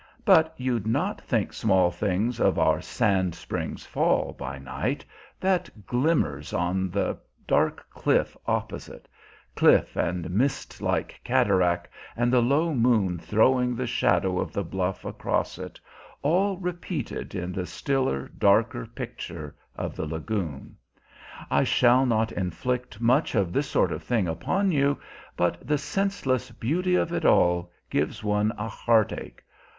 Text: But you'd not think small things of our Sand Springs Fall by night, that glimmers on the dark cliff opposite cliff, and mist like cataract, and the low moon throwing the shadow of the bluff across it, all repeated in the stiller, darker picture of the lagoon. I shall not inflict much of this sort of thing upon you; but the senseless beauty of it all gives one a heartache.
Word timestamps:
But 0.25 0.55
you'd 0.57 0.87
not 0.87 1.21
think 1.21 1.53
small 1.53 1.91
things 1.91 2.39
of 2.39 2.57
our 2.57 2.81
Sand 2.81 3.35
Springs 3.35 3.85
Fall 3.85 4.33
by 4.33 4.57
night, 4.57 5.05
that 5.39 5.85
glimmers 5.85 6.53
on 6.53 6.89
the 6.89 7.19
dark 7.45 7.87
cliff 7.91 8.35
opposite 8.47 9.07
cliff, 9.53 9.95
and 9.95 10.31
mist 10.31 10.81
like 10.81 11.21
cataract, 11.23 11.87
and 12.17 12.33
the 12.33 12.41
low 12.41 12.73
moon 12.73 13.19
throwing 13.19 13.75
the 13.75 13.85
shadow 13.85 14.39
of 14.39 14.51
the 14.51 14.63
bluff 14.63 15.05
across 15.05 15.59
it, 15.59 15.79
all 16.23 16.57
repeated 16.57 17.35
in 17.35 17.51
the 17.53 17.67
stiller, 17.67 18.27
darker 18.39 18.87
picture 18.87 19.53
of 19.75 19.95
the 19.95 20.07
lagoon. 20.07 20.75
I 21.51 21.63
shall 21.63 22.07
not 22.07 22.31
inflict 22.31 22.99
much 22.99 23.35
of 23.35 23.53
this 23.53 23.69
sort 23.69 23.91
of 23.91 24.01
thing 24.01 24.27
upon 24.27 24.71
you; 24.71 24.99
but 25.37 25.59
the 25.61 25.77
senseless 25.77 26.49
beauty 26.49 26.95
of 26.95 27.11
it 27.13 27.23
all 27.23 27.71
gives 27.91 28.23
one 28.23 28.51
a 28.57 28.67
heartache. 28.67 29.43